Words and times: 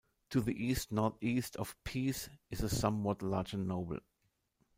To 0.31 0.41
the 0.41 0.55
east-northeast 0.55 1.55
of 1.57 1.75
Pease 1.83 2.31
is 2.49 2.57
the 2.57 2.69
somewhat 2.69 3.21
larger 3.21 3.59
Nobel. 3.59 3.99